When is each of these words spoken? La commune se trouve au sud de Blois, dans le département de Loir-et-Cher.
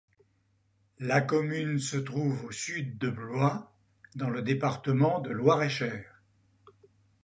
La 0.97 1.21
commune 1.21 1.77
se 1.77 1.95
trouve 1.97 2.45
au 2.45 2.51
sud 2.51 2.97
de 2.97 3.11
Blois, 3.11 3.71
dans 4.15 4.31
le 4.31 4.41
département 4.41 5.19
de 5.19 5.29
Loir-et-Cher. 5.29 6.23